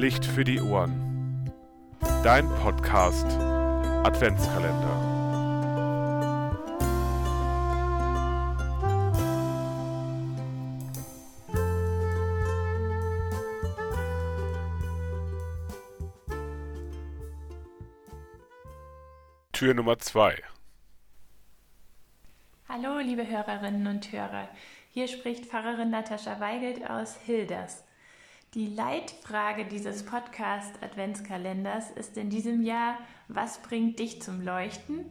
Licht 0.00 0.24
für 0.24 0.44
die 0.44 0.58
Ohren. 0.62 1.52
Dein 2.24 2.48
Podcast 2.48 3.26
Adventskalender. 3.26 4.96
Tür 19.52 19.74
Nummer 19.74 19.98
2. 19.98 20.42
Hallo, 22.70 23.00
liebe 23.00 23.28
Hörerinnen 23.28 23.86
und 23.86 24.10
Hörer. 24.10 24.48
Hier 24.92 25.08
spricht 25.08 25.44
Pfarrerin 25.44 25.90
Natascha 25.90 26.40
Weigelt 26.40 26.88
aus 26.88 27.18
Hilders. 27.26 27.84
Die 28.54 28.66
Leitfrage 28.66 29.64
dieses 29.64 30.04
Podcast 30.04 30.82
Adventskalenders 30.82 31.92
ist 31.92 32.16
in 32.16 32.30
diesem 32.30 32.62
Jahr, 32.62 32.98
was 33.28 33.62
bringt 33.62 34.00
dich 34.00 34.20
zum 34.20 34.40
Leuchten? 34.40 35.04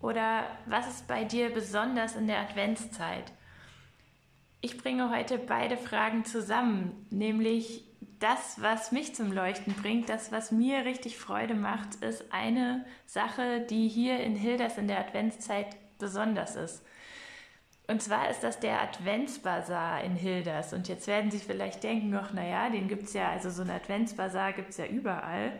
Oder 0.00 0.42
was 0.66 0.88
ist 0.88 1.06
bei 1.06 1.22
dir 1.22 1.50
besonders 1.50 2.16
in 2.16 2.26
der 2.26 2.40
Adventszeit? 2.40 3.30
Ich 4.62 4.78
bringe 4.78 5.16
heute 5.16 5.38
beide 5.38 5.76
Fragen 5.76 6.24
zusammen, 6.24 7.06
nämlich 7.10 7.84
das, 8.18 8.60
was 8.60 8.90
mich 8.90 9.14
zum 9.14 9.30
Leuchten 9.30 9.74
bringt, 9.74 10.08
das, 10.08 10.32
was 10.32 10.50
mir 10.50 10.84
richtig 10.84 11.18
Freude 11.18 11.54
macht, 11.54 11.94
ist 12.02 12.32
eine 12.32 12.84
Sache, 13.06 13.60
die 13.60 13.86
hier 13.86 14.18
in 14.18 14.34
Hilders 14.34 14.76
in 14.76 14.88
der 14.88 14.98
Adventszeit 14.98 15.76
besonders 16.00 16.56
ist. 16.56 16.84
Und 17.92 18.00
zwar 18.00 18.30
ist 18.30 18.42
das 18.42 18.58
der 18.58 18.80
Adventsbasar 18.80 20.02
in 20.02 20.16
Hilders. 20.16 20.72
Und 20.72 20.88
jetzt 20.88 21.06
werden 21.06 21.30
Sie 21.30 21.38
vielleicht 21.38 21.82
denken, 21.82 22.14
ach 22.14 22.32
naja, 22.32 22.70
den 22.70 22.88
gibt 22.88 23.02
es 23.02 23.12
ja, 23.12 23.28
also 23.28 23.50
so 23.50 23.60
ein 23.60 23.68
Adventsbasar 23.68 24.54
gibt 24.54 24.70
es 24.70 24.78
ja 24.78 24.86
überall. 24.86 25.52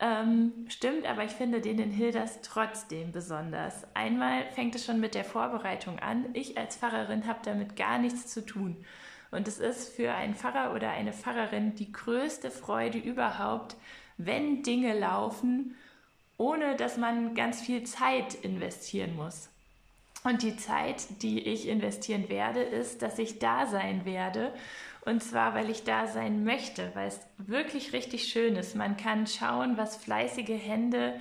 Ähm, 0.00 0.66
stimmt, 0.68 1.06
aber 1.06 1.22
ich 1.22 1.30
finde 1.30 1.60
den 1.60 1.78
in 1.78 1.92
Hilders 1.92 2.40
trotzdem 2.42 3.12
besonders. 3.12 3.86
Einmal 3.94 4.44
fängt 4.56 4.74
es 4.74 4.84
schon 4.84 4.98
mit 4.98 5.14
der 5.14 5.24
Vorbereitung 5.24 6.00
an. 6.00 6.26
Ich 6.32 6.58
als 6.58 6.76
Pfarrerin 6.76 7.28
habe 7.28 7.38
damit 7.44 7.76
gar 7.76 7.98
nichts 7.98 8.26
zu 8.26 8.44
tun. 8.44 8.84
Und 9.30 9.46
es 9.46 9.60
ist 9.60 9.94
für 9.94 10.12
einen 10.12 10.34
Pfarrer 10.34 10.74
oder 10.74 10.90
eine 10.90 11.12
Pfarrerin 11.12 11.76
die 11.76 11.92
größte 11.92 12.50
Freude 12.50 12.98
überhaupt, 12.98 13.76
wenn 14.16 14.64
Dinge 14.64 14.98
laufen, 14.98 15.76
ohne 16.38 16.74
dass 16.74 16.96
man 16.96 17.36
ganz 17.36 17.60
viel 17.60 17.84
Zeit 17.84 18.34
investieren 18.34 19.14
muss. 19.14 19.48
Und 20.24 20.42
die 20.42 20.56
Zeit, 20.56 21.22
die 21.22 21.40
ich 21.40 21.68
investieren 21.68 22.28
werde, 22.28 22.60
ist, 22.60 23.02
dass 23.02 23.18
ich 23.18 23.38
da 23.38 23.66
sein 23.66 24.04
werde. 24.04 24.52
Und 25.04 25.22
zwar, 25.22 25.54
weil 25.54 25.70
ich 25.70 25.84
da 25.84 26.06
sein 26.06 26.44
möchte, 26.44 26.90
weil 26.94 27.08
es 27.08 27.20
wirklich 27.38 27.92
richtig 27.92 28.24
schön 28.24 28.56
ist. 28.56 28.74
Man 28.74 28.96
kann 28.96 29.26
schauen, 29.26 29.76
was 29.76 29.96
fleißige 29.96 30.60
Hände 30.60 31.20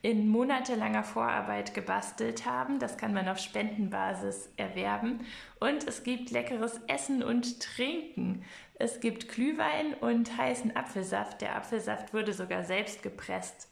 in 0.00 0.28
monatelanger 0.28 1.02
Vorarbeit 1.02 1.74
gebastelt 1.74 2.46
haben. 2.46 2.78
Das 2.78 2.96
kann 2.96 3.12
man 3.12 3.28
auf 3.28 3.38
Spendenbasis 3.38 4.50
erwerben. 4.56 5.20
Und 5.60 5.86
es 5.86 6.02
gibt 6.04 6.30
leckeres 6.30 6.80
Essen 6.86 7.22
und 7.22 7.60
Trinken. 7.60 8.44
Es 8.74 9.00
gibt 9.00 9.28
Glühwein 9.28 9.94
und 9.94 10.36
heißen 10.36 10.76
Apfelsaft. 10.76 11.40
Der 11.40 11.56
Apfelsaft 11.56 12.14
wurde 12.14 12.32
sogar 12.32 12.64
selbst 12.64 13.02
gepresst. 13.02 13.68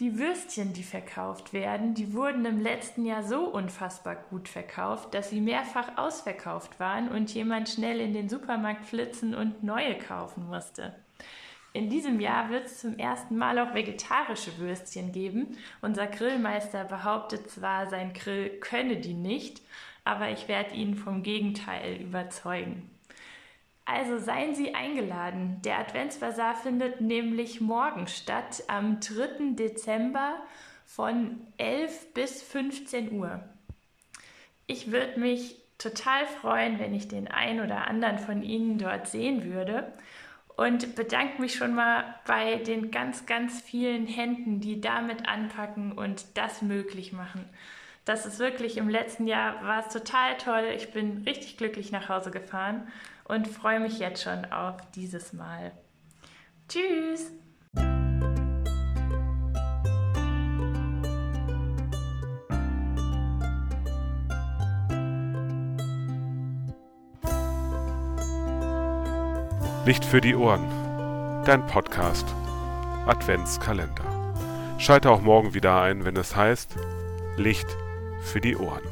Die 0.00 0.16
Würstchen, 0.16 0.74
die 0.74 0.84
verkauft 0.84 1.52
werden, 1.52 1.94
die 1.94 2.12
wurden 2.12 2.44
im 2.44 2.60
letzten 2.60 3.04
Jahr 3.04 3.24
so 3.24 3.40
unfassbar 3.46 4.14
gut 4.30 4.48
verkauft, 4.48 5.12
dass 5.12 5.30
sie 5.30 5.40
mehrfach 5.40 5.98
ausverkauft 5.98 6.78
waren 6.78 7.08
und 7.08 7.34
jemand 7.34 7.68
schnell 7.68 7.98
in 7.98 8.12
den 8.12 8.28
Supermarkt 8.28 8.86
flitzen 8.86 9.34
und 9.34 9.64
neue 9.64 9.98
kaufen 9.98 10.46
musste. 10.46 10.94
In 11.72 11.90
diesem 11.90 12.20
Jahr 12.20 12.48
wird 12.48 12.66
es 12.66 12.78
zum 12.78 12.96
ersten 12.96 13.36
Mal 13.36 13.58
auch 13.58 13.74
vegetarische 13.74 14.56
Würstchen 14.58 15.10
geben. 15.10 15.58
Unser 15.82 16.06
Grillmeister 16.06 16.84
behauptet 16.84 17.50
zwar, 17.50 17.88
sein 17.88 18.12
Grill 18.12 18.50
könne 18.60 18.98
die 18.98 19.14
nicht, 19.14 19.62
aber 20.04 20.30
ich 20.30 20.46
werde 20.46 20.76
ihn 20.76 20.94
vom 20.94 21.24
Gegenteil 21.24 22.00
überzeugen. 22.00 22.88
Also 23.90 24.18
seien 24.18 24.54
Sie 24.54 24.74
eingeladen. 24.74 25.62
Der 25.64 25.78
Adventsbasar 25.78 26.54
findet 26.54 27.00
nämlich 27.00 27.62
morgen 27.62 28.06
statt, 28.06 28.62
am 28.68 29.00
3. 29.00 29.54
Dezember 29.54 30.34
von 30.84 31.40
11 31.56 32.12
bis 32.12 32.42
15 32.42 33.12
Uhr. 33.12 33.40
Ich 34.66 34.92
würde 34.92 35.18
mich 35.18 35.56
total 35.78 36.26
freuen, 36.26 36.78
wenn 36.78 36.92
ich 36.92 37.08
den 37.08 37.28
einen 37.28 37.64
oder 37.64 37.86
anderen 37.86 38.18
von 38.18 38.42
Ihnen 38.42 38.76
dort 38.76 39.08
sehen 39.08 39.50
würde 39.50 39.90
und 40.54 40.94
bedanke 40.94 41.40
mich 41.40 41.54
schon 41.54 41.74
mal 41.74 42.14
bei 42.26 42.56
den 42.56 42.90
ganz, 42.90 43.24
ganz 43.24 43.62
vielen 43.62 44.06
Händen, 44.06 44.60
die 44.60 44.82
damit 44.82 45.26
anpacken 45.26 45.92
und 45.92 46.36
das 46.36 46.60
möglich 46.60 47.14
machen. 47.14 47.46
Das 48.04 48.26
ist 48.26 48.38
wirklich 48.38 48.76
im 48.76 48.90
letzten 48.90 49.26
Jahr 49.26 49.62
war 49.64 49.80
es 49.80 49.92
total 49.92 50.36
toll. 50.36 50.72
Ich 50.76 50.92
bin 50.92 51.22
richtig 51.26 51.56
glücklich 51.56 51.90
nach 51.90 52.10
Hause 52.10 52.30
gefahren 52.30 52.86
und 53.28 53.46
freue 53.46 53.80
mich 53.80 53.98
jetzt 53.98 54.22
schon 54.22 54.44
auf 54.46 54.76
dieses 54.94 55.32
Mal. 55.32 55.72
Tschüss! 56.68 57.32
Licht 69.84 70.04
für 70.04 70.20
die 70.20 70.34
Ohren. 70.34 70.66
Dein 71.46 71.66
Podcast 71.66 72.26
Adventskalender. 73.06 74.04
Schalte 74.78 75.10
auch 75.10 75.22
morgen 75.22 75.54
wieder 75.54 75.80
ein, 75.80 76.04
wenn 76.04 76.16
es 76.16 76.36
heißt 76.36 76.76
Licht 77.38 77.66
für 78.20 78.40
die 78.40 78.54
Ohren. 78.54 78.82